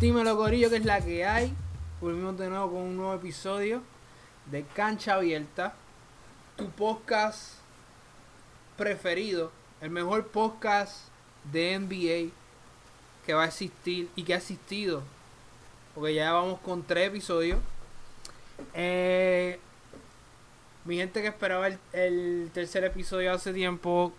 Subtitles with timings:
[0.00, 1.52] Dímelo, Corillo, que es la que hay.
[2.00, 3.82] Volvimos de nuevo con un nuevo episodio
[4.46, 5.74] de Cancha Abierta.
[6.54, 7.54] Tu podcast
[8.76, 9.50] preferido.
[9.80, 11.08] El mejor podcast
[11.50, 12.32] de NBA
[13.26, 15.02] que va a existir y que ha existido.
[15.96, 17.58] Porque ya vamos con tres episodios.
[18.74, 19.58] Eh,
[20.84, 24.12] mi gente que esperaba el, tercer episodio hace tiempo.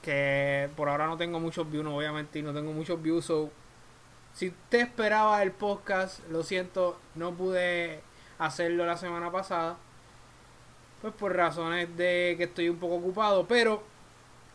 [0.00, 3.30] Que por ahora no tengo muchos views, no voy a mentir, no tengo muchos views.
[4.34, 8.00] Si usted esperaba el podcast, lo siento, no pude
[8.38, 9.76] hacerlo la semana pasada.
[11.00, 13.82] Pues por razones de que estoy un poco ocupado, pero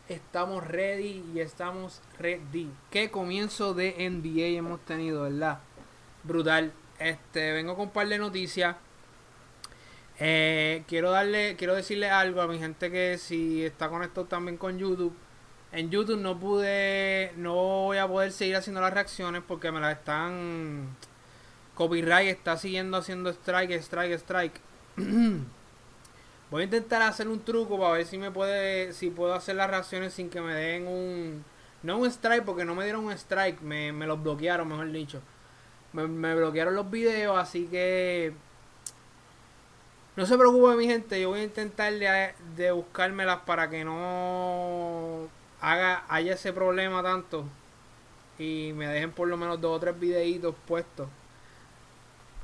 [0.08, 2.70] estamos ready y estamos ready.
[2.90, 5.60] Qué comienzo de NBA hemos tenido, ¿verdad?
[6.24, 6.72] Brutal.
[6.98, 8.76] Este, vengo con un par de noticias.
[10.18, 14.76] Eh, quiero darle, quiero decirle algo a mi gente que si está conectado también con
[14.78, 15.14] YouTube
[15.72, 19.98] en YouTube no pude, no voy a poder seguir haciendo las reacciones porque me las
[19.98, 20.96] están...
[21.74, 24.60] Copyright está siguiendo haciendo strike, strike, strike.
[26.50, 29.70] voy a intentar hacer un truco para ver si me puede, si puedo hacer las
[29.70, 31.44] reacciones sin que me den un...
[31.82, 35.20] No un strike porque no me dieron un strike, me, los bloquearon, mejor dicho.
[35.92, 38.32] Me, me bloquearon los videos, así que...
[40.16, 45.28] No se preocupe mi gente, yo voy a intentar de, de buscármelas para que no
[45.60, 47.44] haga, haya ese problema tanto
[48.38, 51.08] y me dejen por lo menos dos o tres videitos puestos.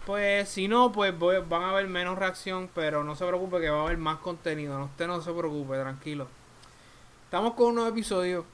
[0.07, 3.81] Pues si no, pues van a haber menos reacción, pero no se preocupe que va
[3.81, 4.79] a haber más contenido.
[4.79, 6.29] No, usted no se preocupe, tranquilo.
[7.25, 8.45] Estamos con un nuevo episodio.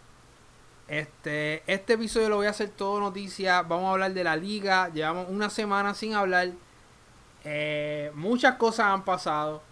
[0.86, 3.62] Este, este episodio lo voy a hacer todo noticia.
[3.62, 4.90] Vamos a hablar de la liga.
[4.90, 6.50] Llevamos una semana sin hablar.
[7.42, 9.62] Eh, muchas cosas han pasado.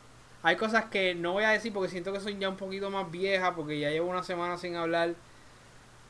[0.43, 3.11] Hay cosas que no voy a decir porque siento que son ya un poquito más
[3.11, 5.15] viejas porque ya llevo una semana sin hablar.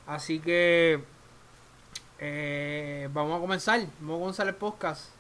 [0.06, 1.02] Así que
[2.18, 3.80] eh, vamos a comenzar.
[4.00, 5.10] Vamos a comenzar el podcast.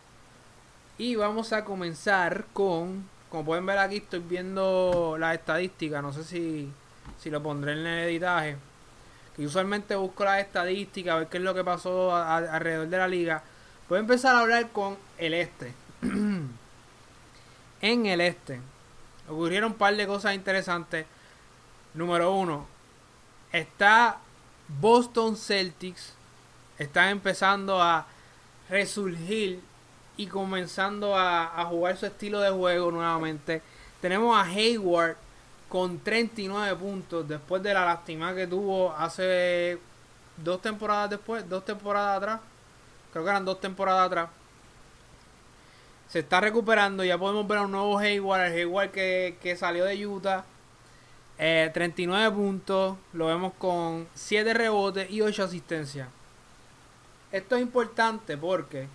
[0.98, 6.02] Y vamos a comenzar con, como pueden ver aquí estoy viendo las estadísticas.
[6.02, 6.70] No sé si,
[7.18, 8.56] si lo pondré en el editaje.
[9.36, 13.08] Que usualmente busco las estadísticas, a ver qué es lo que pasó alrededor de la
[13.08, 13.42] liga.
[13.88, 15.72] Voy a empezar a hablar con el este.
[17.80, 18.60] en el este
[19.28, 21.06] ocurrieron un par de cosas interesantes.
[21.94, 22.66] Número uno,
[23.52, 24.18] está
[24.80, 26.14] Boston Celtics.
[26.78, 28.06] Están empezando a
[28.68, 29.60] resurgir
[30.16, 33.62] y comenzando a, jugar su estilo de juego nuevamente.
[34.00, 35.16] Tenemos a Hayward
[35.68, 39.78] con 39 puntos después de la lástima que tuvo hace
[40.36, 42.40] dos temporadas después, dos temporadas atrás.
[43.12, 44.28] Creo que eran dos temporadas atrás
[46.08, 47.04] se está recuperando.
[47.04, 50.44] Ya podemos ver a un nuevo Hayward, el Hayward que, salió de Utah.
[51.36, 56.08] 39 eh, puntos, lo vemos con 7 rebotes y 8 asistencias.
[57.30, 58.88] Esto es importante porque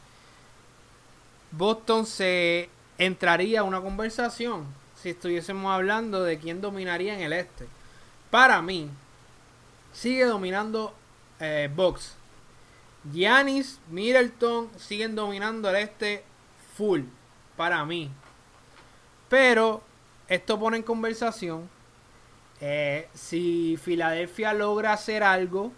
[1.52, 4.66] Boston se entraría a una conversación
[5.02, 7.68] si estuviésemos hablando de quién dominaría en el este.
[8.30, 8.90] Para mí,
[9.94, 10.94] sigue dominando
[11.40, 12.16] eh, Box.
[13.12, 16.24] Giannis, Middleton siguen dominando el este
[16.76, 17.02] full
[17.56, 18.10] para mí.
[19.30, 19.82] Pero
[20.28, 21.70] esto pone en conversación
[22.66, 25.74] eh, si Filadelfia logra hacer algo,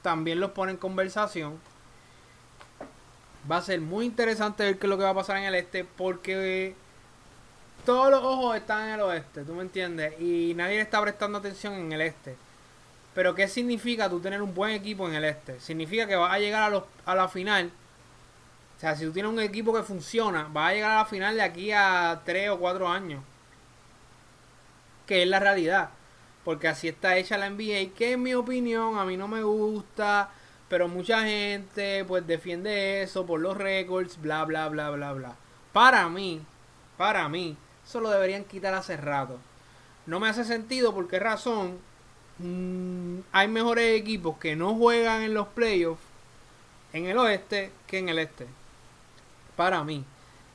[0.00, 1.58] también los pone en conversación.
[3.50, 5.54] Va a ser muy interesante ver qué es lo que va a pasar en el
[5.54, 6.74] este porque
[7.84, 10.18] todos los ojos están en el oeste, ¿tú me entiendes?
[10.18, 12.36] Y nadie está prestando atención en el este.
[13.14, 15.60] Pero ¿qué significa tú tener un buen equipo en el este?
[15.60, 17.70] Significa que vas a llegar a, los, a la final
[18.78, 21.34] o sea, si tú tienes un equipo que funciona, vas a llegar a la final
[21.34, 23.24] de aquí a 3 o 4 años.
[25.04, 25.90] Que es la realidad.
[26.44, 27.92] Porque así está hecha la NBA.
[27.96, 30.30] Que en mi opinión a mí no me gusta.
[30.68, 34.20] Pero mucha gente pues defiende eso por los récords.
[34.22, 35.34] Bla, bla, bla, bla, bla.
[35.72, 36.40] Para mí,
[36.96, 39.40] para mí, eso lo deberían quitar hace rato.
[40.06, 41.78] No me hace sentido por qué razón.
[42.38, 46.00] Mm, hay mejores equipos que no juegan en los playoffs
[46.92, 48.46] en el oeste que en el este
[49.58, 50.04] para mí.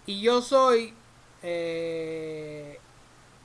[0.06, 0.94] Y yo soy.
[1.44, 2.80] Eh,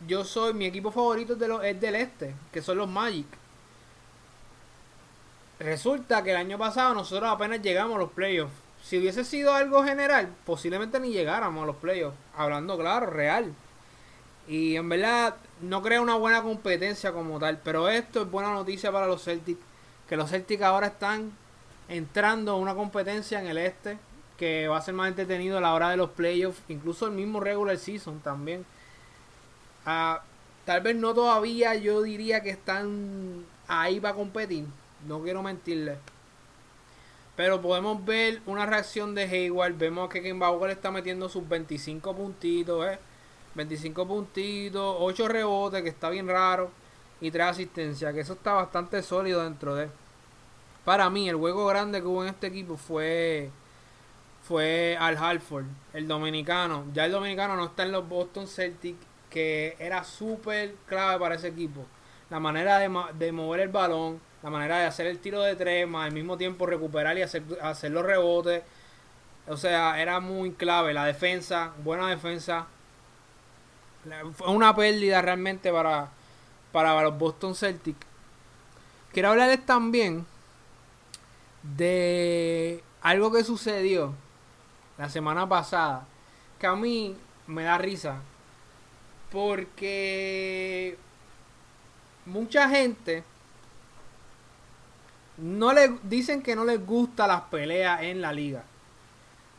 [0.07, 0.55] yo soy.
[0.55, 3.27] Mi equipo favorito de los, es del este, que son los Magic.
[5.59, 8.55] Resulta que el año pasado nosotros apenas llegamos a los playoffs.
[8.85, 12.17] Si hubiese sido algo general, posiblemente ni llegáramos a los playoffs.
[12.37, 13.53] Hablando claro, real.
[14.47, 17.59] Y en verdad no crea una buena competencia como tal.
[17.65, 19.61] Pero esto es buena noticia para los Celtics.
[20.09, 21.33] Que los Celtics ahora están
[21.89, 23.99] entrando a una competencia en el este
[24.39, 27.41] que va a ser más entretenido a la hora de los playoffs, incluso el mismo
[27.41, 28.65] regular season también.
[29.85, 30.23] Ah,
[30.65, 34.65] tal vez no todavía yo diría que están ahí para competir,
[35.07, 35.99] no quiero mentirle.
[37.37, 39.77] Pero podemos ver una reacción de Hayward.
[39.79, 42.99] Vemos que Kemba Walker está metiendo sus 25 puntitos, ¿eh?
[43.55, 46.71] 25 puntitos, 8 rebotes, que está bien raro.
[47.21, 49.89] Y 3 asistencias, que eso está bastante sólido dentro de.
[50.85, 53.51] Para mí, el juego grande que hubo en este equipo fue
[54.49, 56.87] fue Al Halford, el dominicano.
[56.95, 58.99] Ya el dominicano no está en los Boston Celtics,
[59.29, 61.85] que era súper clave para ese equipo.
[62.31, 65.87] La manera de, de, mover el balón, la manera de hacer el tiro de tres,
[65.87, 68.63] más al mismo tiempo recuperar y hacer, hacer los rebotes.
[69.49, 70.95] O sea, era muy clave.
[70.95, 72.69] La defensa, buena defensa.
[74.33, 76.09] Fue una pérdida realmente para,
[76.73, 78.07] para los Boston Celtics.
[79.13, 80.27] Quiero hablarles también
[81.63, 84.15] de algo que sucedió
[84.99, 86.07] la semana pasada,
[86.59, 87.17] que a mí
[87.47, 88.21] me da risa,
[89.31, 90.99] porque
[92.27, 93.25] mucha gente
[95.39, 98.65] no le dicen que no les gusta las peleas en la liga.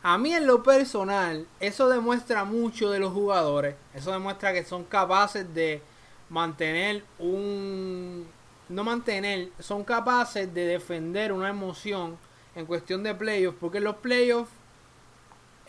[0.01, 3.75] A mí en lo personal, eso demuestra mucho de los jugadores.
[3.93, 5.81] Eso demuestra que son capaces de
[6.29, 8.27] mantener un...
[8.69, 12.17] No mantener, son capaces de defender una emoción
[12.55, 13.57] en cuestión de playoffs.
[13.59, 14.51] Porque los playoffs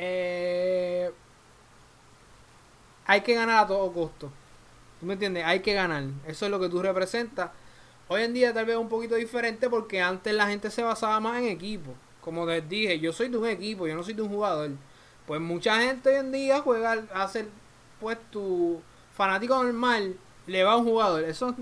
[0.03, 1.13] eh,
[3.05, 4.31] hay que ganar a todo costo.
[4.99, 5.45] ¿Tú me entiendes?
[5.45, 6.05] Hay que ganar.
[6.27, 7.51] Eso es lo que tú representas.
[8.09, 11.39] Hoy en día tal vez un poquito diferente porque antes la gente se basaba más
[11.39, 11.93] en equipo.
[12.23, 14.71] Como les dije, yo soy de un equipo, yo no soy de un jugador.
[15.27, 17.49] Pues mucha gente hoy en día juega ser
[18.01, 18.81] pues tu
[19.15, 20.17] fanático normal,
[20.47, 21.25] le va a un jugador.
[21.25, 21.55] Eso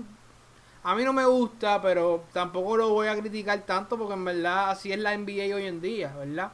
[0.83, 4.71] a mí no me gusta, pero tampoco lo voy a criticar tanto porque en verdad
[4.71, 6.51] así es la NBA hoy en día, ¿verdad?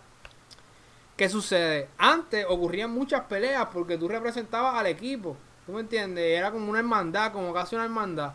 [1.15, 1.88] ¿Qué sucede?
[1.97, 5.38] Antes ocurrían muchas peleas porque tú representabas al equipo.
[5.65, 6.38] ¿Tú me entiendes?
[6.38, 8.33] Era como una hermandad, como casi una hermandad.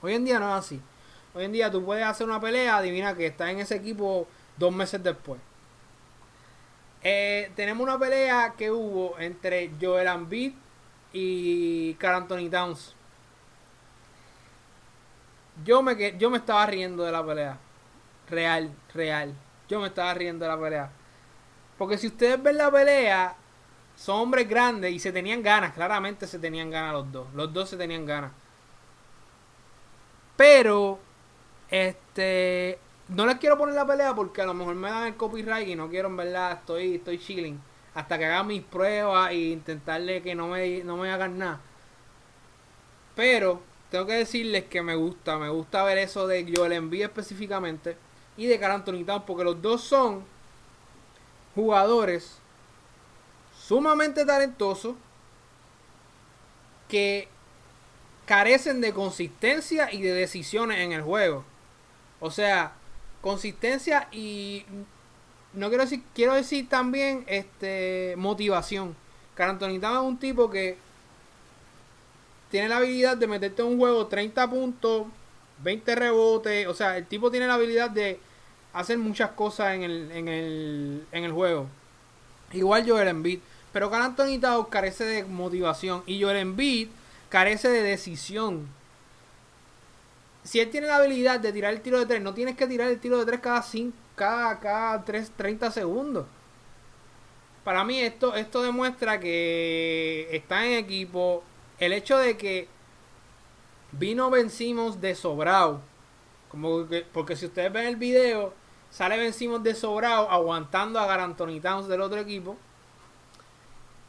[0.00, 0.80] Hoy en día no es así.
[1.34, 4.72] Hoy en día tú puedes hacer una pelea, adivina que está en ese equipo dos
[4.72, 5.40] meses después.
[7.02, 10.52] Eh, tenemos una pelea que hubo entre Joel Embiid
[11.12, 12.94] y Carl Anthony Towns.
[15.64, 17.58] Yo me, yo me estaba riendo de la pelea.
[18.28, 19.34] Real, real.
[19.68, 20.90] Yo me estaba riendo de la pelea.
[21.80, 23.34] Porque si ustedes ven la pelea,
[23.96, 27.28] son hombres grandes y se tenían ganas, claramente se tenían ganas los dos.
[27.32, 28.32] Los dos se tenían ganas.
[30.36, 30.98] Pero,
[31.70, 32.78] este,
[33.08, 35.74] no les quiero poner la pelea porque a lo mejor me dan el copyright y
[35.74, 37.58] no quiero, en verdad, estoy, estoy chilling.
[37.94, 41.60] Hasta que haga mis pruebas e intentarle que no me, no me hagan nada.
[43.16, 47.96] Pero, tengo que decirles que me gusta, me gusta ver eso de Joel Embiid específicamente
[48.36, 50.38] y de Carl Anthony porque los dos son
[51.60, 52.38] jugadores
[53.66, 54.94] sumamente talentosos
[56.88, 57.28] que
[58.26, 61.44] carecen de consistencia y de decisiones en el juego.
[62.20, 62.72] O sea,
[63.20, 64.64] consistencia y
[65.52, 68.96] no quiero decir, quiero decir también este motivación.
[69.34, 70.76] Carantonita es un tipo que
[72.50, 75.06] tiene la habilidad de meterte en un juego 30 puntos,
[75.62, 78.20] 20 rebotes, o sea, el tipo tiene la habilidad de
[78.72, 81.66] hacen muchas cosas en el, en el, en el juego.
[82.52, 83.40] Igual Joel Embiid.
[83.72, 86.02] Pero Carl Anthony Towns carece de motivación.
[86.06, 86.88] Y Joel Embiid
[87.28, 88.68] carece de decisión.
[90.42, 92.88] Si él tiene la habilidad de tirar el tiro de tres, no tienes que tirar
[92.90, 96.26] el tiro de tres cada 5, cada, cada 3, 30 segundos.
[97.62, 101.44] Para mí esto, esto demuestra que está en equipo.
[101.78, 102.68] El hecho de que
[103.92, 105.82] vino vencimos de sobrado.
[106.50, 108.54] Como que, porque si ustedes ven el video,
[108.90, 112.56] Sale vencimos de sobrado aguantando a Garantoni del otro equipo.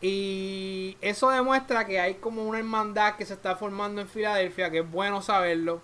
[0.01, 4.79] Y eso demuestra que hay como una hermandad que se está formando en Filadelfia, que
[4.79, 5.81] es bueno saberlo.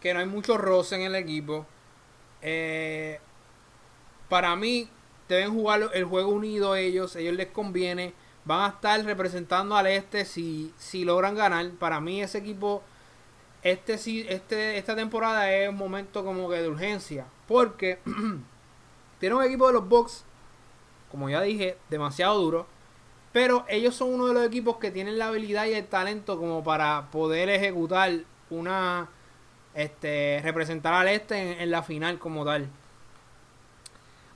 [0.00, 1.66] Que no hay mucho roce en el equipo.
[2.42, 3.18] Eh,
[4.28, 4.90] para mí,
[5.28, 7.16] deben jugar el juego unido ellos.
[7.16, 8.12] Ellos les conviene.
[8.44, 11.70] Van a estar representando al este si, si logran ganar.
[11.70, 12.82] Para mí, ese equipo
[13.62, 17.26] este, este, esta temporada es un momento como que de urgencia.
[17.46, 17.98] Porque
[19.18, 20.24] tiene un equipo de los Bucks,
[21.10, 22.66] como ya dije, demasiado duro.
[23.32, 26.64] Pero ellos son uno de los equipos que tienen la habilidad y el talento como
[26.64, 28.12] para poder ejecutar
[28.50, 29.08] una.
[29.74, 32.68] Este, representar al este en, la final como tal.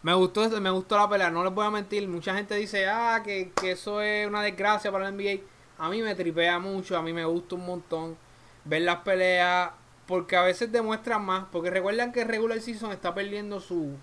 [0.02, 2.06] Me gustó, me gustó la pelea, no les voy a mentir.
[2.06, 5.42] Mucha gente dice, ah, que, que eso es una desgracia para el NBA.
[5.78, 8.16] A mí me tripea mucho, a mí me gusta un montón
[8.64, 9.70] ver las peleas,
[10.06, 13.96] porque a veces demuestran más, porque recuerdan que Regular Season está perdiendo su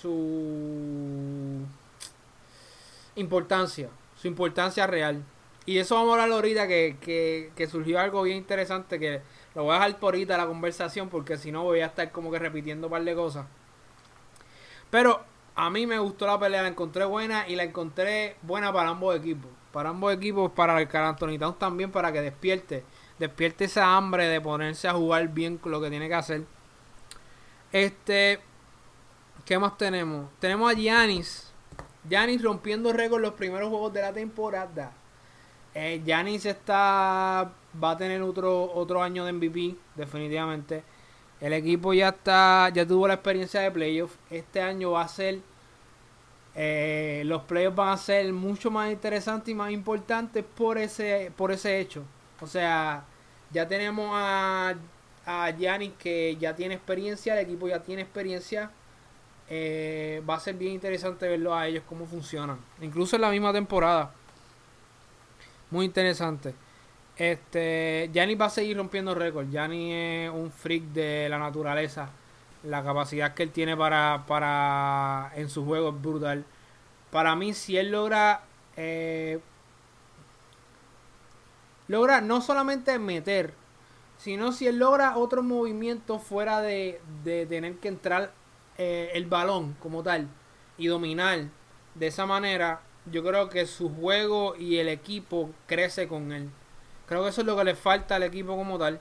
[0.00, 1.64] su
[3.16, 3.88] importancia,
[4.20, 5.22] su importancia real.
[5.64, 9.20] Y eso vamos a hablar ahorita que, que, que surgió algo bien interesante que
[9.54, 12.30] lo voy a dejar por ahorita la conversación porque si no voy a estar como
[12.30, 13.46] que repitiendo un par de cosas.
[14.90, 15.24] Pero
[15.56, 19.16] a mí me gustó la pelea, la encontré buena y la encontré buena para ambos
[19.16, 19.50] equipos.
[19.72, 21.16] Para ambos equipos, para el Car
[21.58, 22.84] también, para que despierte.
[23.18, 26.44] Despierte esa hambre de ponerse a jugar bien lo que tiene que hacer.
[27.72, 28.40] Este.
[29.44, 30.30] ¿Qué más tenemos?
[30.38, 31.52] Tenemos a Giannis.
[32.08, 34.92] Giannis rompiendo récord los primeros juegos de la temporada.
[35.74, 37.52] Eh, Giannis está.
[37.82, 40.82] Va a tener otro, otro año de MVP, definitivamente.
[41.40, 42.70] El equipo ya está.
[42.70, 44.18] Ya tuvo la experiencia de playoffs.
[44.30, 45.40] Este año va a ser.
[46.54, 51.52] Eh, los playoffs van a ser mucho más interesantes y más importantes por ese, por
[51.52, 52.04] ese hecho.
[52.40, 53.04] O sea,
[53.50, 54.74] ya tenemos a,
[55.24, 58.70] a Giannis que ya tiene experiencia, el equipo ya tiene experiencia.
[59.48, 62.58] Eh, va a ser bien interesante verlo a ellos cómo funcionan.
[62.80, 64.12] Incluso en la misma temporada.
[65.70, 66.54] Muy interesante.
[67.16, 69.50] Este, Giannis va a seguir rompiendo récords.
[69.50, 72.10] Giannis es un freak de la naturaleza.
[72.64, 76.44] La capacidad que él tiene para, para en su juego es brutal.
[77.10, 78.42] Para mí, si él logra
[78.76, 79.38] eh,
[81.88, 83.54] logra no solamente meter,
[84.18, 88.32] sino si él logra otro movimiento fuera de, de tener que entrar
[88.78, 90.28] eh, el balón como tal
[90.78, 91.48] y dominar
[91.94, 96.50] de esa manera, yo creo que su juego y el equipo crece con él.
[97.06, 99.00] Creo que eso es lo que le falta al equipo como tal.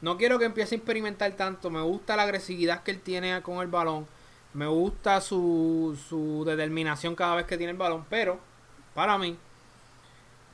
[0.00, 1.70] No quiero que empiece a experimentar tanto.
[1.70, 4.06] Me gusta la agresividad que él tiene con el balón.
[4.54, 8.06] Me gusta su, su determinación cada vez que tiene el balón.
[8.08, 8.38] Pero,
[8.94, 9.36] para mí,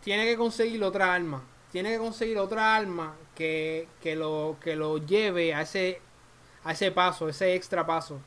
[0.02, 1.43] tiene que conseguir otra arma.
[1.73, 6.00] Tiene que conseguir otra arma que, que, lo, que lo lleve a ese
[6.64, 8.21] a ese paso, ese extra paso.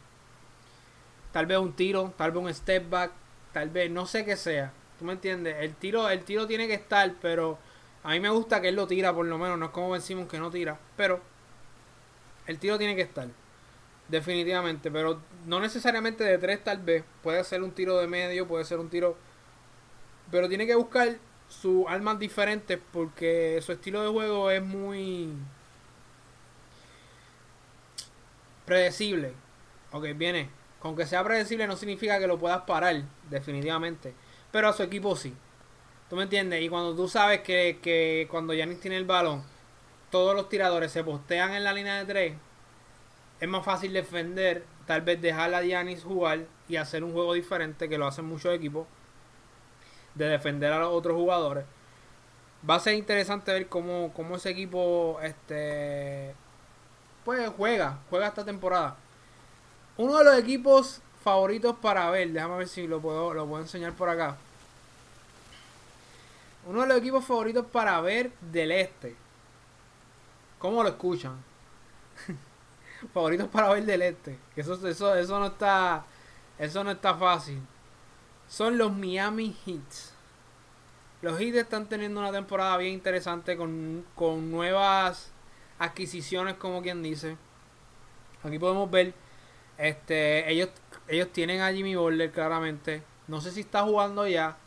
[1.31, 3.11] Tal vez un tiro, tal vez un step back,
[3.53, 4.73] tal vez no sé qué sea.
[4.97, 5.57] ¿Tú me entiendes?
[5.59, 7.57] El tiro, el tiro tiene que estar, pero
[8.03, 10.27] a mí me gusta que él lo tira por lo menos, no es como decimos
[10.27, 11.21] que no tira, pero
[12.47, 13.27] el tiro tiene que estar.
[14.07, 17.03] Definitivamente, pero no necesariamente de tres tal vez.
[17.23, 19.17] Puede ser un tiro de medio, puede ser un tiro...
[20.31, 21.17] Pero tiene que buscar
[21.51, 25.33] sus armas diferentes porque su estilo de juego es muy
[28.65, 29.33] predecible.
[29.91, 30.49] Ok, viene.
[30.79, 34.13] Con que sea predecible no significa que lo puedas parar, definitivamente.
[34.51, 35.35] Pero a su equipo sí.
[36.09, 36.61] ¿Tú me entiendes?
[36.61, 39.43] Y cuando tú sabes que, que cuando Yanis tiene el balón,
[40.09, 42.33] todos los tiradores se postean en la línea de tres,
[43.39, 47.87] es más fácil defender, tal vez dejar a Yanis jugar y hacer un juego diferente
[47.87, 48.87] que lo hacen muchos equipos,
[50.15, 51.65] de defender a los otros jugadores.
[52.67, 56.35] Va a ser interesante ver cómo, cómo ese equipo este,
[57.25, 58.95] pues juega, juega esta temporada.
[59.97, 63.93] Uno de los equipos favoritos para ver, déjame ver si lo puedo, lo puedo enseñar
[63.93, 64.37] por acá.
[66.65, 69.15] Uno de los equipos favoritos para ver del este.
[70.59, 71.35] ¿Cómo lo escuchan?
[73.13, 74.37] favoritos para ver del este.
[74.55, 76.05] Eso, eso, eso no está.
[76.59, 77.59] Eso no está fácil.
[78.51, 80.11] Son los Miami Heats.
[81.21, 85.31] Los Heats están teniendo una temporada bien interesante con, con nuevas
[85.79, 87.37] adquisiciones, como quien dice.
[88.43, 89.13] Aquí podemos ver,
[89.77, 90.67] este, ellos,
[91.07, 93.03] ellos tienen a Jimmy Butler claramente.
[93.29, 94.57] No sé si está jugando ya.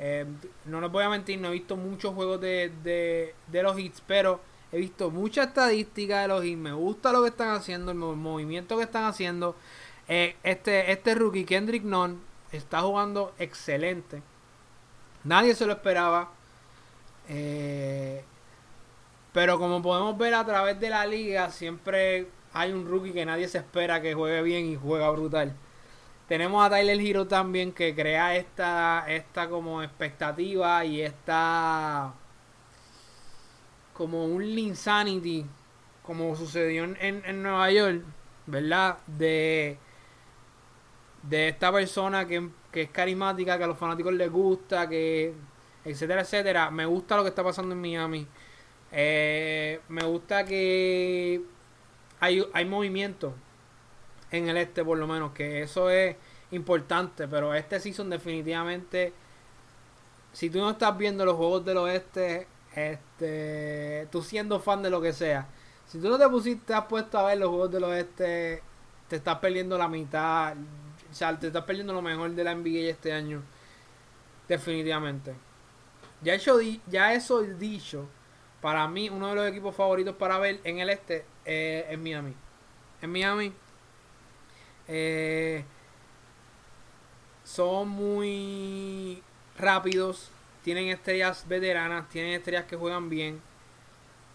[0.00, 0.26] Eh,
[0.64, 4.40] no les voy a mentir, no he visto muchos juegos de, de, los hits, pero
[4.72, 6.58] he visto mucha estadística de los hits.
[6.58, 9.54] Me gusta lo que están haciendo, el movimiento que están haciendo.
[10.08, 14.22] Eh, este, este rookie, Kendrick Nunn, está jugando excelente.
[15.24, 16.30] Nadie se lo esperaba.
[17.28, 18.24] Eh,
[19.32, 23.48] pero como podemos ver a través de la liga, siempre hay un rookie que nadie
[23.48, 25.54] se espera que juegue bien y juega brutal.
[26.28, 32.14] Tenemos a Tyler Hero también que crea esta, esta como expectativa y esta
[33.92, 35.46] como un Linsanity,
[36.02, 38.02] como sucedió en, en, Nueva York,
[38.46, 38.98] ¿verdad?
[39.06, 39.78] De,
[41.28, 45.34] de esta persona que, que es carismática, que a los fanáticos les gusta, que
[45.84, 46.70] etcétera, etcétera.
[46.70, 48.26] Me gusta lo que está pasando en Miami.
[48.92, 51.42] Eh, me gusta que
[52.20, 53.34] hay, hay movimiento
[54.30, 56.16] en el este, por lo menos, que eso es
[56.50, 57.28] importante.
[57.28, 59.12] Pero este season, definitivamente,
[60.32, 65.00] si tú no estás viendo los juegos del oeste, este, tú siendo fan de lo
[65.00, 65.48] que sea,
[65.86, 68.62] si tú no te pusiste, has puesto a ver los juegos del oeste,
[69.08, 70.54] te estás perdiendo la mitad.
[71.14, 73.40] O sea, te estás perdiendo lo mejor de la NBA este año.
[74.48, 75.32] Definitivamente.
[76.22, 78.08] Ya, hecho, ya eso dicho
[78.60, 82.34] para mí, uno de los equipos favoritos para ver en el este eh, es Miami.
[83.00, 83.52] En Miami
[84.88, 85.64] eh,
[87.44, 89.22] son muy
[89.56, 90.30] rápidos,
[90.64, 93.40] tienen estrellas veteranas, tienen estrellas que juegan bien.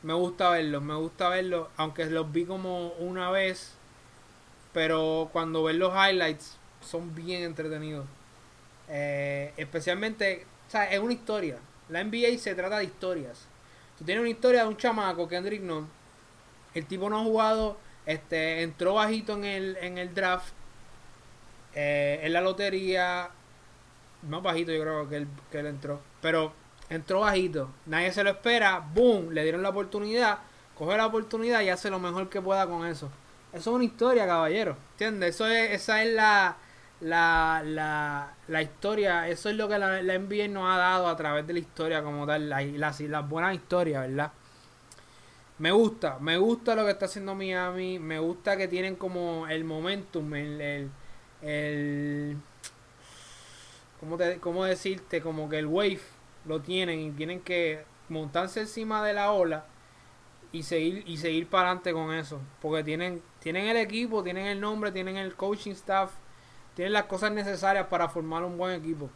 [0.01, 3.73] Me gusta verlos, me gusta verlos, aunque los vi como una vez.
[4.71, 8.05] pero cuando ves los highlights son bien entretenidos.
[8.87, 11.57] Eh, especialmente, o sea, es una historia.
[11.89, 13.47] La NBA se trata de historias.
[13.97, 15.87] Tú tienes una historia de un chamaco, Kendrick Nunn.
[16.73, 20.53] El tipo no ha jugado, este, entró bajito en el, en el draft,
[21.73, 23.29] eh, en la lotería,
[24.27, 26.53] más bajito yo creo que él, que él entró, pero
[26.89, 30.39] entró bajito, nadie se lo espera, boom, le dieron la oportunidad,
[30.77, 33.09] coge la oportunidad y hace lo mejor que pueda con eso.
[33.51, 35.35] Eso es una historia, caballero, ¿entiendes?
[35.35, 36.57] Eso es, esa es la,
[37.01, 41.47] la, la, la historia, eso es lo que la, NBA nos ha dado a través
[41.47, 44.31] de la historia como tal, las, las, las buenas historias, ¿verdad?
[45.59, 49.63] Me gusta, me gusta lo que está haciendo Miami, me gusta que tienen como el
[49.65, 50.91] momentum, el, el,
[51.41, 52.37] el
[53.99, 55.21] ¿cómo, te, ¿cómo decirte?
[55.21, 55.99] Como que el wave
[56.45, 59.65] lo tienen y tienen que montarse encima de la ola
[60.51, 64.59] y seguir y seguir para adelante con eso, porque tienen tienen el equipo, tienen el
[64.59, 66.11] nombre, tienen el coaching staff,
[66.75, 69.09] tienen las cosas necesarias para formar un buen equipo.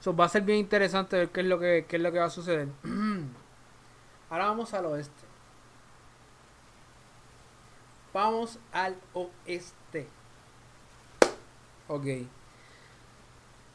[0.00, 2.18] So, va a ser bien interesante ver qué es lo que, qué es lo que
[2.18, 2.68] va a suceder.
[4.30, 5.24] Ahora vamos al oeste.
[8.12, 10.08] Vamos al oeste.
[11.88, 12.06] Ok.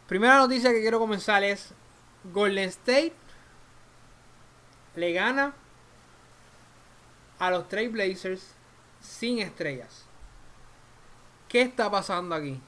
[0.08, 1.74] Primera noticia que quiero comenzar es
[2.34, 3.14] Golden State
[4.96, 5.54] le gana
[7.40, 8.54] a los Trail Blazers
[9.00, 10.06] sin estrellas.
[11.52, 12.62] ¿Qué está pasando aquí?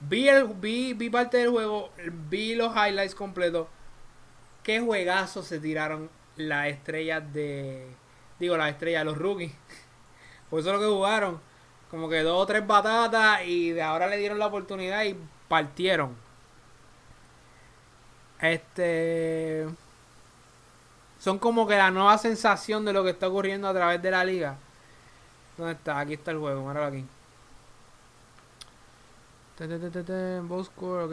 [0.00, 1.90] Vi, el, vi, vi parte del juego,
[2.28, 3.68] vi los highlights completos.
[4.64, 7.86] ¿Qué juegazos se tiraron las estrellas de.
[8.40, 9.52] Digo, las estrellas de los rookies.
[10.50, 11.40] Por eso es lo que jugaron.
[11.88, 15.16] Como que dos o tres batatas y de ahora le dieron la oportunidad y
[15.46, 16.16] partieron.
[18.40, 19.68] Este.
[21.20, 24.24] Son como que la nueva sensación de lo que está ocurriendo a través de la
[24.24, 24.56] liga.
[25.56, 26.00] ¿Dónde está?
[26.00, 27.04] Aquí está el juego, míralo aquí.
[30.48, 31.12] Bosco, ok.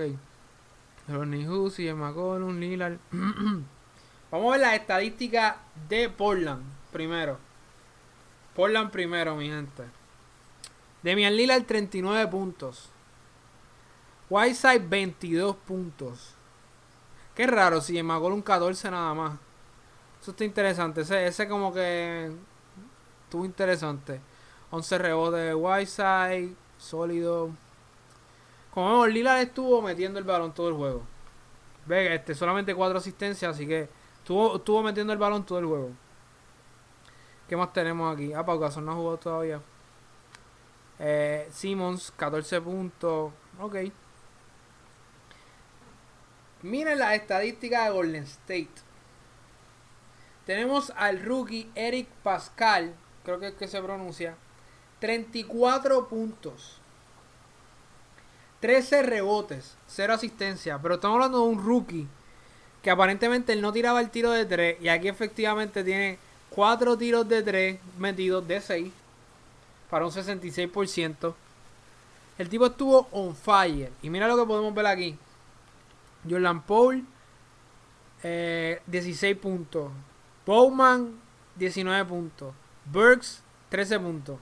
[1.08, 2.98] Ronnie Hussey, McCollum, Lillard.
[4.32, 5.56] Vamos a ver las estadísticas
[5.88, 7.38] de Portland primero.
[8.56, 9.84] Portland primero, mi gente.
[11.02, 12.90] Demian Lillard 39 puntos.
[14.30, 16.36] Whiteside 22 puntos.
[17.36, 19.40] Qué raro, si McCollum 14 nada más.
[20.22, 21.02] Eso está interesante.
[21.02, 22.32] Ese, ese como que
[23.24, 24.20] estuvo interesante.
[24.72, 26.56] 11 rebotes de Whiteside.
[26.78, 27.50] Sólido.
[28.74, 31.04] Como vemos, Lillard estuvo metiendo el balón todo el juego.
[31.86, 35.90] Ve, este, solamente 4 asistencias, así que estuvo, metiendo el balón todo el juego.
[37.48, 38.32] ¿Qué más tenemos aquí?
[38.34, 39.60] Ah, Pau no ha jugado todavía.
[41.00, 43.32] Eh, Simmons, 14 puntos.
[43.60, 43.76] Ok.
[46.62, 48.70] Miren las estadísticas de Golden State.
[50.46, 54.36] Tenemos al rookie Eric Pascal, creo que es que se pronuncia.
[55.00, 56.79] 34 puntos.
[58.60, 60.80] 13 rebotes, 0 asistencia.
[60.82, 62.08] Pero estamos hablando de un rookie
[62.82, 64.82] que aparentemente él no tiraba el tiro de 3.
[64.82, 66.18] Y aquí efectivamente tiene
[66.50, 68.92] 4 tiros de 3 metidos de 6
[69.90, 71.34] para un 66%.
[72.38, 73.92] El tipo estuvo on fire.
[74.02, 75.18] Y mira lo que podemos ver aquí.
[76.30, 77.06] Jordan Paul,
[78.24, 79.92] eh, 16 puntos.
[80.46, 81.20] Bowman,
[81.56, 82.54] 19 puntos.
[82.86, 84.40] Burks, 13 puntos.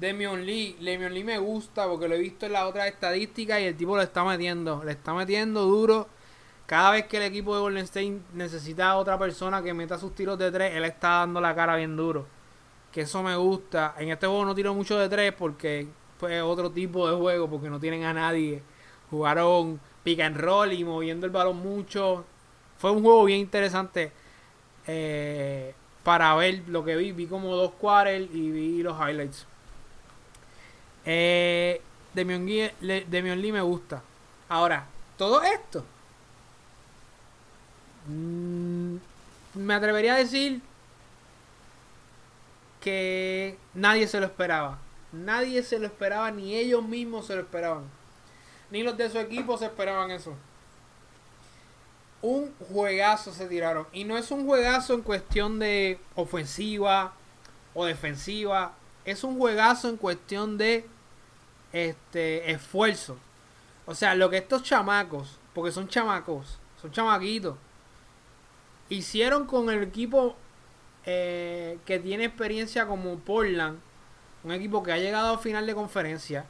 [0.00, 3.64] Demion Lee, Demion Lee me gusta porque lo he visto en la otra estadística y
[3.64, 6.08] el tipo lo está metiendo, le está metiendo duro.
[6.64, 10.14] Cada vez que el equipo de Golden State necesita a otra persona que meta sus
[10.14, 12.26] tiros de tres, él está dando la cara bien duro.
[12.90, 13.94] Que eso me gusta.
[13.98, 15.86] En este juego no tiro mucho de tres porque
[16.18, 18.62] fue otro tipo de juego, porque no tienen a nadie.
[19.10, 22.24] Jugaron pick and roll y moviendo el balón mucho.
[22.78, 24.12] Fue un juego bien interesante
[24.86, 27.12] eh, para ver lo que vi.
[27.12, 29.46] Vi como dos quarters y vi los highlights.
[31.04, 31.80] Eh,
[32.14, 34.02] Demion, Lee me gusta.
[34.48, 34.86] Ahora,
[35.16, 35.84] todo esto
[38.06, 38.96] Mm,
[39.54, 40.60] me atrevería a decir
[42.80, 44.78] que nadie se lo esperaba.
[45.12, 47.84] Nadie se lo esperaba, ni ellos mismos se lo esperaban.
[48.70, 50.34] Ni los de su equipo se esperaban eso.
[52.22, 53.86] Un juegazo se tiraron.
[53.92, 57.12] Y no es un juegazo en cuestión de ofensiva
[57.74, 58.72] o defensiva.
[59.04, 60.86] Es un juegazo en cuestión de
[61.72, 63.16] este esfuerzo.
[63.86, 67.56] O sea, lo que estos chamacos, porque son chamacos, son chamaquitos
[68.90, 70.36] hicieron con el equipo
[71.06, 73.78] eh, que tiene experiencia como Portland,
[74.44, 76.44] un equipo que ha llegado a final de conferencia,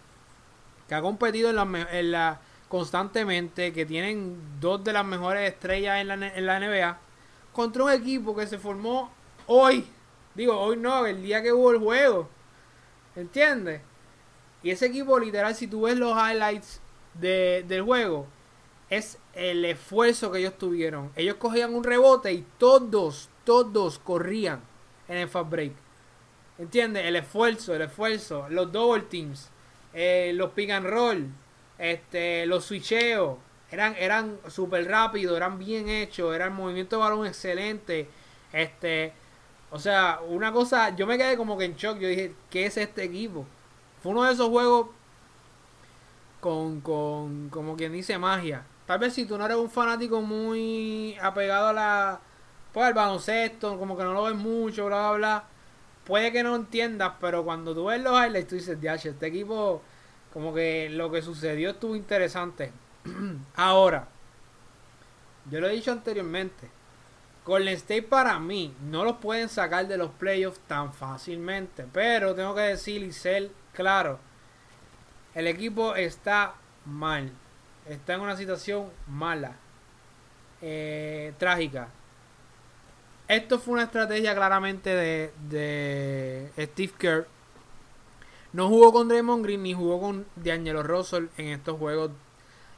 [0.89, 6.15] que ha competido en la, constantemente, que tienen dos de las mejores estrellas en la,
[6.15, 6.99] en la NBA,
[7.53, 9.11] contra un equipo que se formó
[9.47, 9.87] hoy,
[10.35, 12.29] digo hoy no, el día que hubo el juego,
[13.16, 13.83] ¿Entiendes?
[14.62, 16.81] Y ese equipo, literal, si tú ves los highlights
[17.14, 18.27] de, del juego,
[18.90, 21.11] es el esfuerzo que ellos tuvieron.
[21.16, 24.61] Ellos cogían un rebote y todos, todos corrían
[25.09, 25.73] en el fast break.
[26.59, 27.07] ¿Entiendes?
[27.07, 28.46] El esfuerzo, el esfuerzo.
[28.51, 29.49] Los double teams,
[29.94, 31.27] eh, los pick and roll,
[31.79, 33.38] este, los switcheos.
[33.70, 38.09] Eran, eran súper rápidos, eran bien hechos, era el movimiento de balón excelente.
[38.53, 39.12] Este,
[39.70, 41.98] o sea, una cosa, yo me quedé como que en shock.
[41.98, 43.46] Yo dije, ¿qué es este equipo?
[44.02, 44.88] Fue uno de esos juegos
[46.40, 48.64] con, con como quien dice, magia.
[48.87, 52.20] Tal vez si tú no eres un fanático muy apegado a la,
[52.72, 55.44] pues al baloncesto, como que no lo ves mucho, bla, bla, bla.
[56.04, 59.83] Puede que no entiendas, pero cuando tú ves los highlights, tú dices, ya, este equipo,
[60.33, 62.72] como que lo que sucedió estuvo interesante.
[63.54, 64.09] Ahora,
[65.48, 66.68] yo lo he dicho anteriormente,
[67.51, 72.55] Golden State para mí no los pueden sacar de los playoffs tan fácilmente, pero tengo
[72.55, 74.21] que decir y ser claro,
[75.35, 77.33] el equipo está mal,
[77.89, 79.57] está en una situación mala,
[80.63, 81.89] eh, trágica.
[83.27, 87.27] Esto fue una estrategia claramente de, de Steve Kerr.
[88.53, 92.13] No jugó con Draymond Green ni jugó con D'Angelo Russell en estos juegos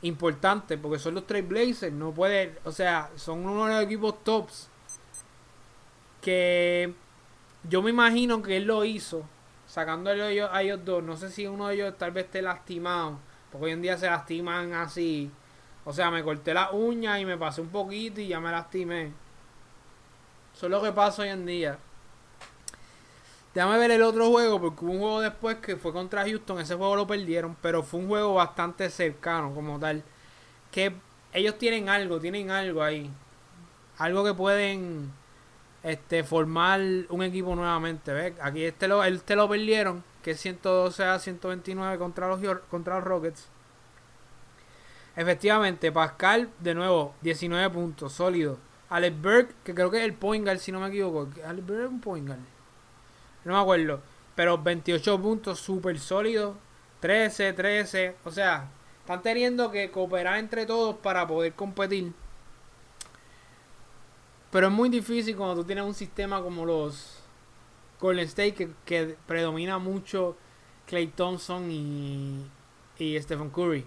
[0.02, 1.92] importante porque son los Blazers.
[1.92, 4.68] No puede, o sea, son uno de los equipos tops
[6.20, 6.94] que
[7.68, 9.24] yo me imagino que él lo hizo
[9.66, 11.02] sacando a ellos, a dos.
[11.02, 13.18] No sé si uno de ellos tal vez esté lastimado
[13.50, 15.30] porque hoy en día se lastiman así.
[15.84, 19.12] O sea, me corté la uña y me pasé un poquito y ya me lastimé.
[20.54, 21.78] Eso es lo que pasa hoy en día.
[23.54, 26.60] Déjame ver el otro juego, porque hubo un juego después que fue contra Houston.
[26.60, 30.02] Ese juego lo perdieron, pero fue un juego bastante cercano como tal.
[30.70, 30.94] Que
[31.34, 33.10] ellos tienen algo, tienen algo ahí.
[33.98, 35.12] Algo que pueden
[35.82, 38.12] este, formar un equipo nuevamente.
[38.12, 38.32] ¿ves?
[38.40, 43.04] Aquí este lo, este lo perdieron, que es 112 a 129 contra los, contra los
[43.04, 43.48] Rockets.
[45.14, 48.58] Efectivamente, Pascal, de nuevo, 19 puntos, sólido.
[48.88, 51.28] Alex Berg, que creo que es el point si no me equivoco.
[51.46, 52.30] Alex Berg es un point.
[53.44, 54.00] No me acuerdo.
[54.34, 56.56] Pero 28 puntos, súper sólidos.
[57.00, 58.16] 13, 13.
[58.24, 58.68] O sea,
[59.00, 62.12] están teniendo que cooperar entre todos para poder competir.
[64.50, 67.18] Pero es muy difícil cuando tú tienes un sistema como los
[68.00, 70.36] Golden State que, predomina mucho
[70.86, 72.46] Clay Thompson y,
[72.98, 73.84] y Stephen Curry.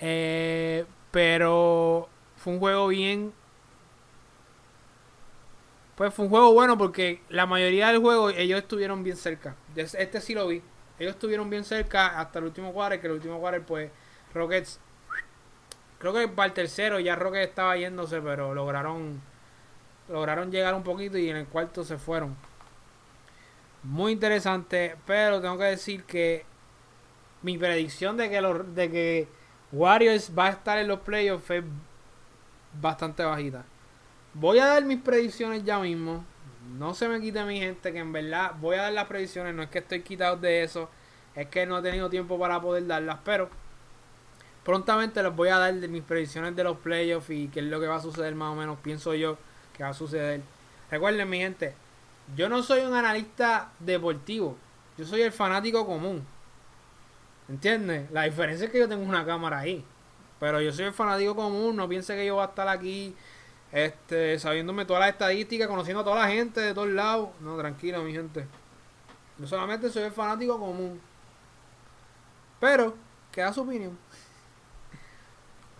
[0.00, 3.32] Eh, pero fue un juego bien
[5.98, 9.56] pues fue un juego bueno porque la mayoría del juego ellos estuvieron bien cerca.
[9.74, 10.62] Este sí lo vi.
[11.00, 13.90] Ellos estuvieron bien cerca hasta el último quarter, que el último quarter pues
[14.32, 14.78] Rockets
[15.98, 19.20] creo que para el tercero ya Rockets estaba yéndose, pero lograron
[20.08, 22.36] lograron llegar un poquito y en el cuarto se fueron.
[23.82, 26.46] Muy interesante, pero tengo que decir que
[27.42, 29.28] mi predicción de que los de que
[29.72, 31.64] Warriors va a estar en los playoffs es
[32.80, 33.64] bastante bajita.
[34.40, 36.24] Voy a dar mis predicciones ya mismo.
[36.76, 39.52] No se me quite mi gente, que en verdad voy a dar las predicciones.
[39.52, 40.88] No es que estoy quitado de eso.
[41.34, 43.18] Es que no he tenido tiempo para poder darlas.
[43.24, 43.50] Pero
[44.64, 47.88] prontamente les voy a dar mis predicciones de los playoffs y qué es lo que
[47.88, 48.78] va a suceder más o menos.
[48.78, 49.38] Pienso yo
[49.76, 50.40] que va a suceder.
[50.88, 51.74] Recuerden mi gente,
[52.36, 54.56] yo no soy un analista deportivo.
[54.96, 56.24] Yo soy el fanático común.
[57.48, 58.08] ¿Entiendes?
[58.12, 59.84] La diferencia es que yo tengo una cámara ahí.
[60.38, 61.74] Pero yo soy el fanático común.
[61.74, 63.16] No piense que yo voy a estar aquí
[63.72, 67.30] este, sabiéndome todas las estadísticas, conociendo a toda la gente de todos lados.
[67.40, 68.46] No, tranquilo, mi gente.
[69.38, 71.00] Yo solamente soy el fanático común.
[72.60, 72.94] Pero,
[73.30, 73.98] queda su opinión.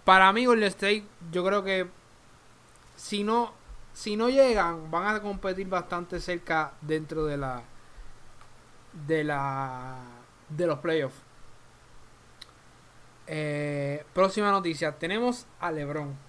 [0.05, 1.89] Para mí, Golden State, yo creo que
[2.97, 3.53] si no,
[3.93, 7.63] si no llegan, van a competir bastante cerca dentro de la
[9.07, 9.99] de la
[10.49, 11.23] de los playoffs.
[13.27, 16.28] Eh, próxima noticia, tenemos a LeBron.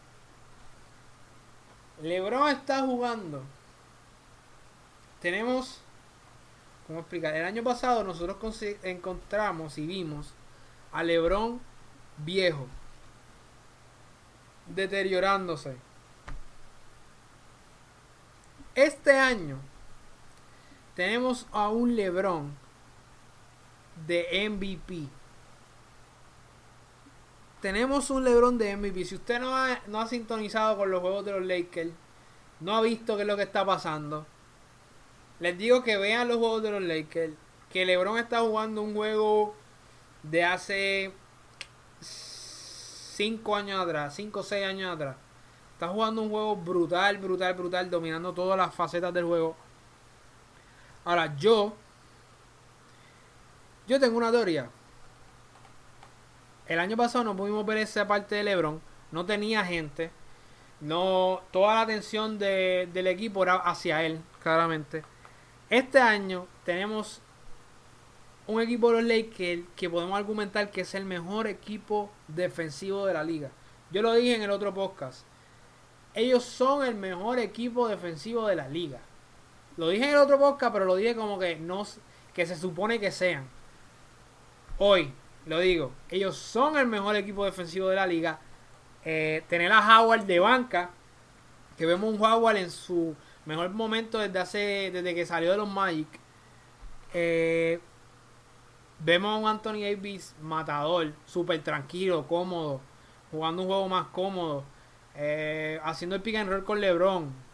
[2.01, 3.43] LeBron está jugando.
[5.21, 5.81] Tenemos.
[6.87, 7.35] ¿Cómo explicar?
[7.35, 8.37] El año pasado nosotros
[8.83, 10.33] encontramos y vimos
[10.91, 11.61] a LeBron
[12.17, 12.67] viejo.
[14.67, 15.77] Deteriorándose.
[18.75, 19.57] Este año
[20.95, 22.55] tenemos a un LeBron
[24.07, 25.18] de MVP
[27.61, 29.05] tenemos un LeBron de MVP.
[29.05, 31.91] Si usted no ha, no ha sintonizado con los juegos de los Lakers,
[32.59, 34.25] no ha visto qué es lo que está pasando,
[35.39, 37.33] les digo que vean los juegos de los Lakers.
[37.71, 39.55] Que LeBron está jugando un juego
[40.23, 41.13] de hace
[42.01, 45.15] 5 años atrás, 5 o 6 años atrás.
[45.73, 49.55] Está jugando un juego brutal, brutal, brutal, dominando todas las facetas del juego.
[51.05, 51.75] Ahora, yo
[53.87, 54.69] Yo tengo una teoría.
[56.69, 58.79] El año pasado no pudimos ver esa parte de LeBron.
[59.11, 60.11] No tenía gente.
[60.79, 65.03] No, toda la atención del equipo era hacia él, claramente.
[65.71, 67.21] Este año tenemos
[68.45, 73.15] un equipo de los Lakers que podemos argumentar que es el mejor equipo defensivo de
[73.15, 73.49] la liga.
[73.89, 75.25] Yo lo dije en el otro podcast.
[76.13, 78.99] Ellos son el mejor equipo defensivo de la liga.
[79.75, 81.85] Lo dije en el otro podcast, pero lo dije como que no
[82.33, 83.47] que se supone que sean.
[84.77, 85.11] Hoy
[85.49, 88.39] lo digo, ellos son el mejor equipo defensivo de la liga.
[89.03, 90.91] Eh, tener a Howard de banca,
[91.75, 95.67] que vemos un Howard en su mejor momento desde hace desde que salió de los
[95.67, 96.07] Magic.
[97.15, 97.79] Eh,
[98.99, 102.79] vemos a un Anthony Davis matador, súper tranquilo, cómodo,
[103.31, 104.63] jugando un juego más cómodo,
[105.15, 107.48] eh, haciendo el pick and roll con LeBron.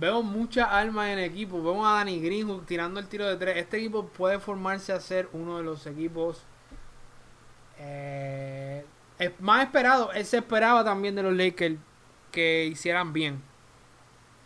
[0.00, 1.62] Vemos muchas armas en equipo.
[1.62, 3.58] Vemos a Danny Green tirando el tiro de tres.
[3.58, 6.42] Este equipo puede formarse a ser uno de los equipos
[7.78, 8.82] eh,
[9.40, 10.10] más esperado.
[10.12, 11.76] Él se esperaba también de los Lakers
[12.32, 13.42] que hicieran bien.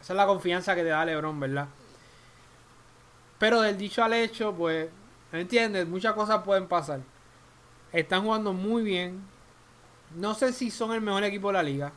[0.00, 1.68] Esa es la confianza que te da LeBron, ¿verdad?
[3.38, 4.88] Pero del dicho al hecho, pues,
[5.30, 5.86] ¿me entiendes?
[5.86, 6.98] Muchas cosas pueden pasar.
[7.92, 9.22] Están jugando muy bien.
[10.16, 11.92] No sé si son el mejor equipo de la liga.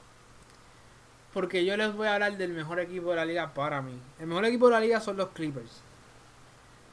[1.37, 3.93] Porque yo les voy a hablar del mejor equipo de la liga para mí.
[4.19, 5.83] El mejor equipo de la liga son los Clippers.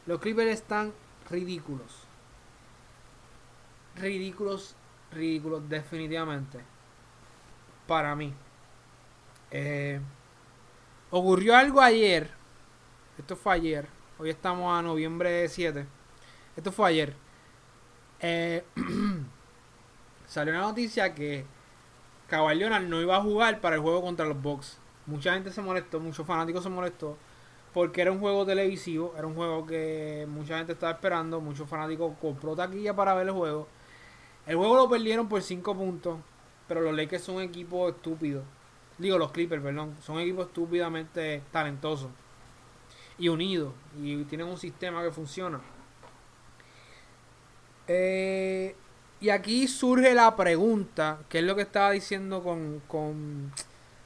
[0.05, 0.93] Los Clippers están
[1.31, 2.03] ridículos.
[3.97, 4.77] Ridículos,
[5.13, 6.59] ridículos, definitivamente.
[7.87, 8.35] Para mí.
[9.51, 9.99] Eh,
[11.11, 12.31] ocurrió algo ayer.
[13.17, 13.89] Esto fue ayer.
[14.19, 15.87] Hoy estamos a noviembre 7.
[16.55, 17.15] Esto fue ayer.
[18.21, 18.63] Eh,
[20.27, 21.47] salió una noticia que
[22.29, 24.79] Kawhi no iba a jugar para el juego contra los Bucks.
[25.07, 27.17] Mucha gente se molestó, muchos fanáticos se molestó
[27.75, 32.17] porque era un juego televisivo, era un juego que mucha gente estaba esperando, muchos fanáticos
[32.21, 33.67] compró taquilla para ver el juego.
[34.47, 36.19] El juego lo perdieron por 5 puntos,
[36.69, 38.43] pero los Lakers son un equipo estúpido.
[38.97, 42.11] Digo, los Clippers, perdón, son equipos estúpidamente talentosos
[43.19, 45.61] y unidos y tienen un sistema que funciona.
[47.89, 48.77] Eh,
[49.25, 53.51] y aquí surge la pregunta, que es lo que estaba diciendo con, con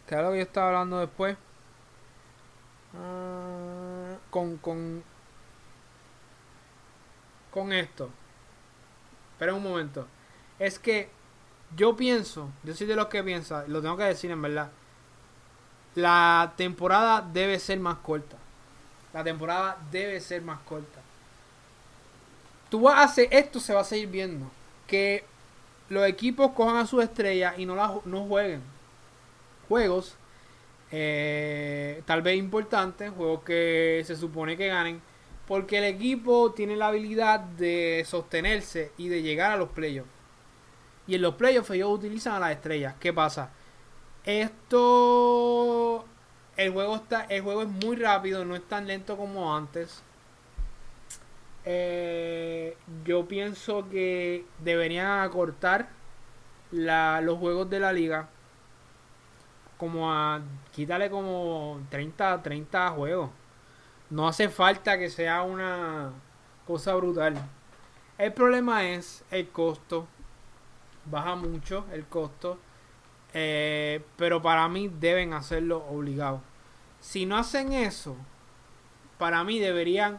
[0.07, 1.37] que es lo que yo estaba hablando después.
[2.97, 5.03] Ah, con, con,
[7.51, 8.11] con esto.
[9.33, 10.07] Espera un momento.
[10.57, 11.11] Es que
[11.75, 14.71] yo pienso, yo soy de los que piensa, lo tengo que decir en verdad.
[15.97, 18.37] La temporada debe ser más corta.
[19.13, 21.01] La temporada debe ser más corta.
[22.71, 24.49] Tú vas a hacer esto, se va a seguir viendo
[24.88, 25.24] que
[25.88, 28.61] los equipos cojan a sus estrellas y no, no jueguen
[29.68, 30.16] juegos
[30.90, 35.03] eh, tal vez importantes, juegos que se supone que ganen,
[35.46, 40.11] porque el equipo tiene la habilidad de sostenerse y de llegar a los playoffs.
[41.07, 42.94] Y en los playoffs ellos utilizan a las estrellas.
[43.01, 43.51] ¿Qué pasa?
[44.24, 46.05] Esto
[46.57, 50.03] el juego está el juego es muy rápido, no es tan lento como antes.
[51.71, 55.91] Eh, yo pienso que deberían acortar
[56.71, 58.31] los juegos de la liga.
[59.77, 60.41] Como a.
[60.73, 63.29] Quítale como 30, 30 juegos.
[64.09, 66.11] No hace falta que sea una
[66.67, 67.35] cosa brutal.
[68.17, 70.09] El problema es el costo.
[71.05, 72.59] Baja mucho el costo.
[73.35, 76.41] Eh, pero para mí deben hacerlo obligado.
[77.01, 78.17] Si no hacen eso,
[79.19, 80.19] para mí deberían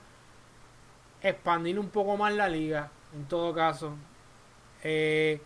[1.21, 3.95] expandir un poco más la liga, en todo caso.
[4.84, 5.41] Eh,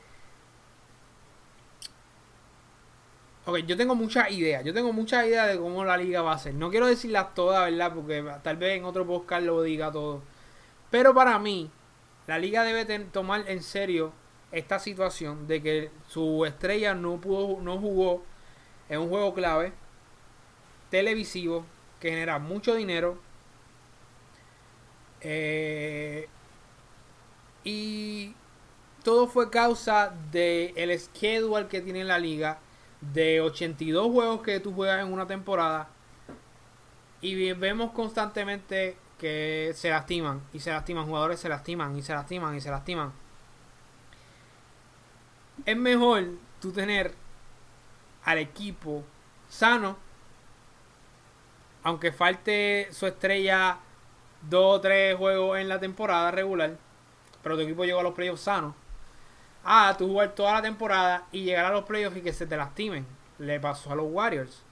[3.45, 4.63] ok, yo tengo muchas ideas.
[4.63, 6.53] Yo tengo muchas ideas de cómo la liga va a ser.
[6.55, 7.93] No quiero decirlas todas, ¿verdad?
[7.93, 10.21] Porque tal vez en otro podcast lo diga todo.
[10.91, 11.71] Pero para mí,
[12.27, 14.13] la liga debe tomar en serio
[14.51, 18.23] esta situación de que su estrella no pudo, no jugó
[18.89, 19.73] en un juego clave
[20.91, 21.65] televisivo
[21.99, 23.17] que genera mucho dinero
[25.23, 26.27] eh,
[27.63, 28.35] y
[29.03, 32.59] todo fue causa del el schedule que tiene la liga
[33.01, 35.89] de 82 juegos que tú juegas en una temporada.
[37.21, 42.55] Y vemos constantemente que se lastiman y se lastiman jugadores se lastiman y se lastiman
[42.55, 43.13] y se lastiman.
[45.65, 46.25] Es mejor
[46.59, 47.13] tú tener
[48.25, 49.03] al equipo
[49.49, 49.97] sano
[51.83, 53.77] aunque falte su estrella
[54.49, 56.77] dos o tres juegos en la temporada regular,
[57.41, 58.73] pero tu equipo llegó a los playoffs sanos.
[59.63, 62.57] Ah, tú jugar toda la temporada y llegar a los playoffs y que se te
[62.57, 63.05] lastimen.
[63.39, 64.63] Le pasó a los Warriors.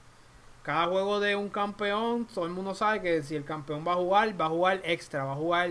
[0.62, 3.96] Cada juego de un campeón, todo el mundo sabe que si el campeón va a
[3.96, 5.70] jugar, va a jugar extra, va a jugar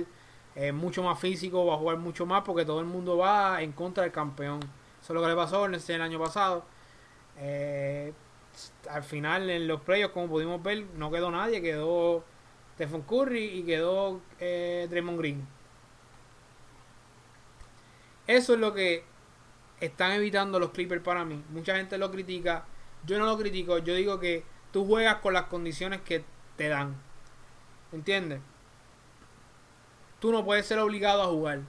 [0.55, 3.71] es mucho más físico, va a jugar mucho más porque todo el mundo va en
[3.71, 4.59] contra del campeón.
[5.01, 6.63] Eso es lo que le pasó en el año pasado.
[7.37, 8.13] Eh,
[8.89, 12.23] al final en los playoffs, como pudimos ver, no quedó nadie, quedó
[12.81, 15.47] Stephen Curry y quedó eh, Draymond Green.
[18.25, 19.03] Eso es lo que
[19.79, 21.43] están evitando los Clippers para mí.
[21.49, 22.65] Mucha gente lo critica,
[23.05, 26.23] yo no lo critico, yo digo que tú juegas con las condiciones que
[26.57, 26.95] te dan.
[27.91, 28.39] ¿Entiendes?
[30.19, 31.59] Tú no puedes ser obligado a jugar.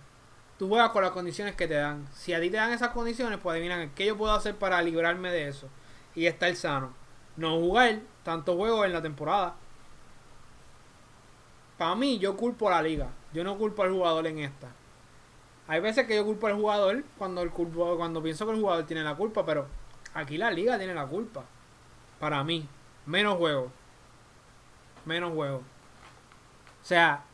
[0.59, 2.09] Tú juegas con las condiciones que te dan.
[2.15, 5.31] Si a ti te dan esas condiciones, pues adivinan qué yo puedo hacer para librarme
[5.31, 5.69] de eso
[6.15, 6.95] y estar sano.
[7.37, 9.57] No jugar tantos juegos en la temporada.
[11.83, 13.09] Para mí, yo culpo a la liga.
[13.33, 14.69] Yo no culpo al jugador en esta.
[15.67, 18.87] Hay veces que yo culpo al jugador cuando, el culpo, cuando pienso que el jugador
[18.87, 19.67] tiene la culpa, pero
[20.15, 21.43] aquí la liga tiene la culpa.
[22.21, 22.69] Para mí.
[23.05, 23.73] Menos juegos.
[25.05, 25.63] Menos juegos.
[25.63, 27.25] O sea,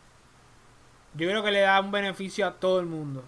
[1.12, 3.24] yo creo que le da un beneficio a todo el mundo.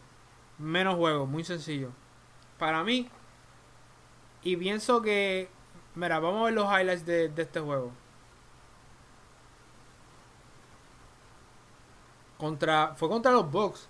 [0.57, 1.91] Menos juegos, muy sencillo.
[2.59, 3.11] Para mí.
[4.43, 5.51] Y pienso que.
[5.95, 7.93] Mira, vamos a ver los highlights de este juego.
[12.41, 13.87] Contra, fue contra los Bucks.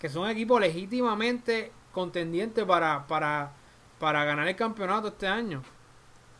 [0.00, 3.52] Que son equipos legítimamente contendientes para, para,
[4.00, 5.62] para ganar el campeonato este año.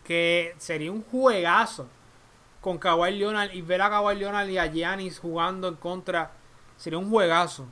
[0.05, 1.87] Que sería un juegazo
[2.61, 6.33] con Kawhi Leonard y ver a Kawhi Leonard y a Giannis jugando en contra
[6.77, 7.67] sería un juegazo.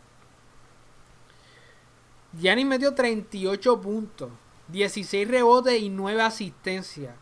[2.33, 4.31] Giannis metió 38 puntos,
[4.68, 7.16] 16 rebotes y 9 asistencias.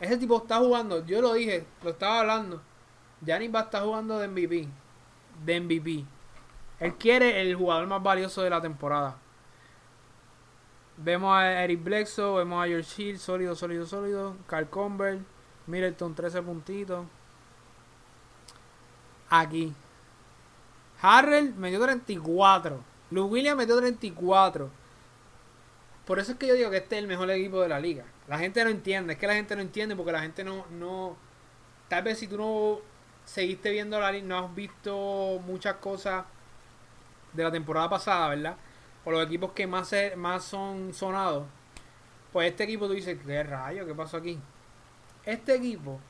[0.00, 2.62] Ese tipo está jugando, yo lo dije, lo estaba hablando.
[3.20, 4.68] Giannis va a estar jugando de MVP.
[5.44, 6.04] De MVP.
[6.80, 9.16] Él quiere el jugador más valioso de la temporada.
[10.98, 14.36] Vemos a Eric Bledsoe, vemos a George Hill, sólido, sólido, sólido.
[14.46, 15.20] Carl Convert,
[15.66, 17.06] Middleton 13 puntitos.
[19.28, 19.74] Aquí.
[21.02, 22.82] Harrell metió 34.
[23.10, 24.70] Luke Williams metió 34.
[26.06, 28.04] Por eso es que yo digo que este es el mejor equipo de la liga.
[28.28, 31.16] La gente no entiende, es que la gente no entiende porque la gente no, no.
[31.88, 32.80] Tal vez si tú no
[33.26, 36.24] seguiste viendo la no has visto muchas cosas
[37.34, 38.56] de la temporada pasada, ¿verdad?
[39.04, 41.44] O los equipos que más, más son sonados.
[42.32, 43.84] Pues este equipo tú dices, ¿qué rayo?
[43.84, 44.38] ¿Qué pasó aquí?
[45.24, 46.00] Este equipo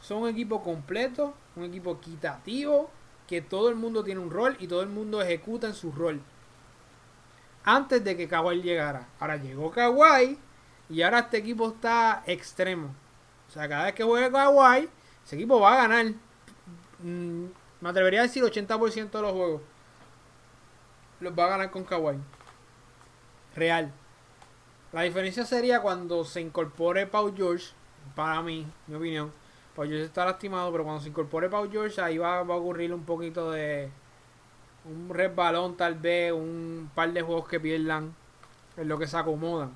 [0.00, 2.90] son un equipo completo, un equipo equitativo,
[3.26, 6.20] que todo el mundo tiene un rol y todo el mundo ejecuta en su rol.
[7.64, 9.08] Antes de que Kawhi llegara.
[9.18, 10.38] Ahora llegó Kawhi
[10.88, 12.94] y ahora este equipo está extremo.
[13.48, 14.88] O sea, cada vez que juegue Kawhi,
[15.24, 16.25] ese equipo va a ganar.
[17.02, 17.46] Mm,
[17.80, 19.62] me atrevería a decir 80% de los juegos.
[21.20, 22.16] Los va a ganar con Kawhi.
[23.54, 23.92] Real.
[24.92, 27.66] La diferencia sería cuando se incorpore Paul George.
[28.14, 29.32] Para mí, mi opinión
[29.76, 33.04] Paul George está lastimado, pero cuando se incorpore Paul George, ahí va, a ocurrir un
[33.04, 33.90] poquito de
[34.86, 38.14] un resbalón, tal vez, un par de juegos que pierdan
[38.78, 39.70] en lo que se acomodan.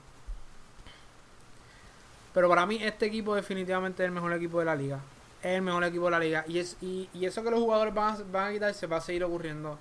[2.33, 5.01] Pero para mí, este equipo definitivamente es el mejor equipo de la liga.
[5.43, 6.45] Es el mejor equipo de la liga.
[6.47, 9.01] Y, es, y, eso que los jugadores van a, van a quitar se va a
[9.01, 9.79] seguir ocurriendo.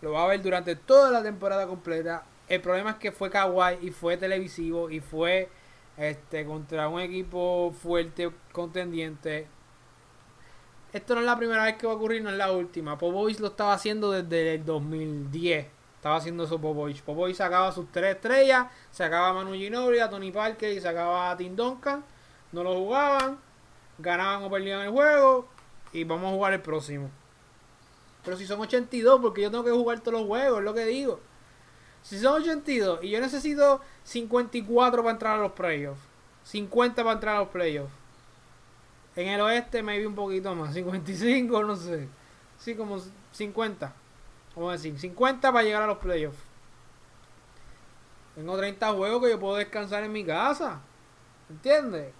[0.00, 2.24] Lo va a ver durante toda la temporada completa.
[2.48, 5.48] El problema es que fue kawaii y fue televisivo y fue
[5.96, 9.46] este contra un equipo fuerte, contendiente.
[10.92, 12.96] Esto no es la primera vez que va a ocurrir, no es la última.
[12.96, 15.66] Popovich lo estaba haciendo desde el 2010.
[15.96, 17.02] Estaba haciendo eso Popovich.
[17.02, 21.36] Popovich sacaba sus tres estrellas, sacaba a Manu Ginobili, a Tony Parker y sacaba a
[21.36, 22.04] Tim Duncan.
[22.52, 23.38] No lo jugaban,
[23.98, 25.48] ganaban o perdían el juego
[25.92, 27.10] y vamos a jugar el próximo.
[28.24, 30.86] Pero si son 82, porque yo tengo que jugar todos los juegos, es lo que
[30.86, 31.20] digo.
[32.02, 36.00] Si son 82 y yo necesito 54 para entrar a los playoffs,
[36.44, 37.92] 50 para entrar a los playoffs.
[39.16, 42.08] En el oeste me vi un poquito más, 55, no sé.
[42.58, 42.98] Sí, como
[43.32, 43.92] 50.
[44.56, 46.38] Vamos a decir, 50 para llegar a los playoffs.
[48.34, 50.80] Tengo 30 juegos que yo puedo descansar en mi casa.
[51.48, 52.12] ¿Entiendes?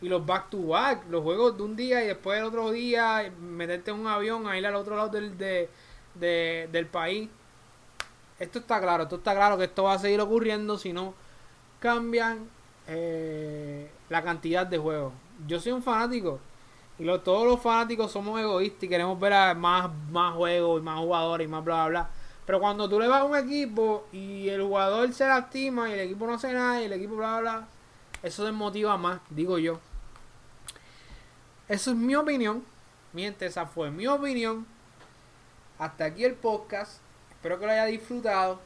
[0.00, 3.32] Y los back to back, los juegos de un día y después el otro día,
[3.40, 5.36] meterte en un avión a ir al otro lado del,
[6.18, 7.28] del país
[8.38, 11.14] esto está claro, esto está claro que esto va a seguir ocurriendo si no
[11.80, 12.48] cambian
[12.86, 15.12] eh, la cantidad de juegos.
[15.46, 16.38] Yo soy un fanático
[16.98, 21.46] y todos los fanáticos somos egoístas y queremos ver más, más juegos y más jugadores
[21.46, 22.10] y más bla bla bla.
[22.46, 26.00] Pero cuando tú le vas a un equipo y el jugador se lastima y el
[26.00, 27.68] equipo no hace nada y el equipo bla bla bla,
[28.22, 29.80] eso desmotiva más, digo yo.
[31.68, 32.64] Eso es mi opinión.
[33.12, 34.66] Miente, esa fue mi opinión.
[35.78, 37.00] Hasta aquí el podcast.
[37.30, 38.60] Espero que lo haya disfrutado.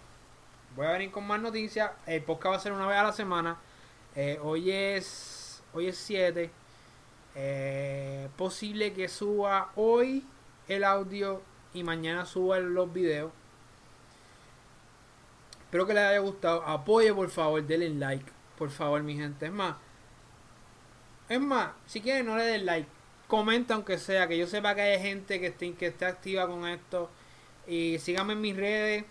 [0.77, 1.91] Voy a venir con más noticias.
[2.07, 3.57] El podcast va a ser una vez a la semana.
[4.15, 6.51] Eh, hoy es hoy es 7.
[7.35, 10.25] Eh, posible que suba hoy
[10.69, 11.43] el audio
[11.75, 13.33] y mañana suba los videos.
[15.65, 16.63] Espero que les haya gustado.
[16.63, 18.31] Apoye, por favor, denle like.
[18.57, 19.47] Por favor, mi gente.
[19.47, 19.77] Es más,
[21.29, 22.89] es más, si quieren no le den like.
[23.29, 26.67] Comenta aunque sea, que yo sepa que hay gente que esté, que esté activa con
[26.69, 27.09] esto.
[27.67, 29.05] Y síganme en mis redes.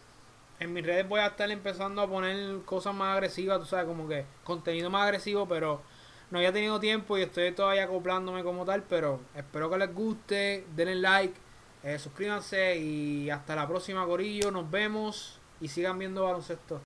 [0.59, 4.07] En mis redes voy a estar empezando a poner cosas más agresivas, tú sabes, como
[4.07, 5.81] que contenido más agresivo, pero
[6.29, 10.65] no había tenido tiempo y estoy todavía acoplándome como tal, pero espero que les guste,
[10.75, 11.33] denle like,
[11.83, 16.79] eh, suscríbanse y hasta la próxima, Corillo, nos vemos y sigan viendo baloncesto.